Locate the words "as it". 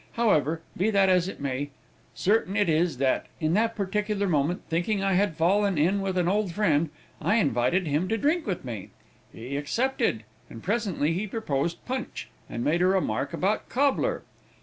1.09-1.39